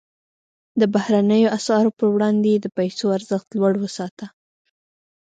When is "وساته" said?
3.79-4.25